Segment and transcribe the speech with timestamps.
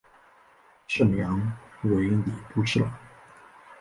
[0.87, 1.39] 事梁
[1.83, 2.91] 为礼部侍郎。